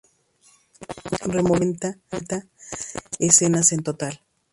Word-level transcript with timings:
Removieron 1.27 1.73
cuarenta 2.09 2.47
escenas 3.19 3.71
en 3.71 3.83
total. 3.83 4.19